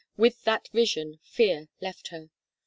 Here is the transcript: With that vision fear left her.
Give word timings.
With 0.17 0.43
that 0.45 0.67
vision 0.69 1.19
fear 1.21 1.69
left 1.79 2.07
her. 2.07 2.31